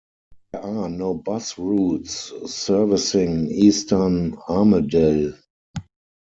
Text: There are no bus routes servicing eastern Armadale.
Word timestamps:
There 0.51 0.63
are 0.63 0.89
no 0.89 1.13
bus 1.13 1.59
routes 1.59 2.33
servicing 2.47 3.51
eastern 3.51 4.33
Armadale. 4.49 5.35